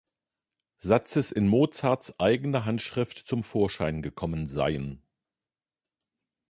[0.79, 5.03] Satzes in Mozarts eigener Handschrift zum Vorschein gekommen seien.